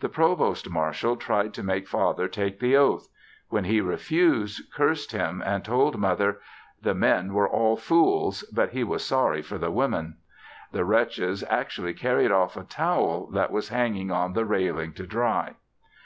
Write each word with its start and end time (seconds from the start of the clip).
The 0.00 0.08
Provost 0.08 0.68
Marshal 0.68 1.16
tried 1.16 1.54
to 1.54 1.62
make 1.62 1.86
Father 1.86 2.26
take 2.26 2.58
the 2.58 2.76
oath; 2.76 3.08
when 3.50 3.62
he 3.62 3.80
refused 3.80 4.62
cursed 4.74 5.12
him, 5.12 5.40
and 5.46 5.64
told 5.64 5.96
Mother; 5.96 6.40
"the 6.82 6.92
men 6.92 7.32
were 7.34 7.48
all 7.48 7.76
fools," 7.76 8.42
but 8.52 8.70
he 8.70 8.82
"was 8.82 9.04
sorry 9.04 9.42
for 9.42 9.58
the 9.58 9.70
woman." 9.70 10.16
The 10.72 10.84
wretches 10.84 11.44
actually 11.48 11.94
carried 11.94 12.32
off 12.32 12.56
a 12.56 12.64
towel 12.64 13.28
that 13.30 13.52
was 13.52 13.68
hanging 13.68 14.10
on 14.10 14.32
the 14.32 14.44
railing 14.44 14.92
to 14.94 15.06
dry. 15.06 15.54